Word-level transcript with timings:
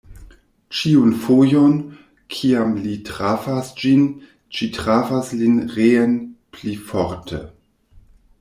Ĉiun 0.77 1.11
fojon, 1.25 1.75
kiam 2.37 2.73
li 2.87 2.95
trafas 3.11 3.69
ĝin, 3.83 4.01
ĝi 4.57 4.71
trafas 4.79 5.31
lin 5.43 5.63
reen 5.77 6.17
pli 6.57 6.75
forte. 6.91 7.43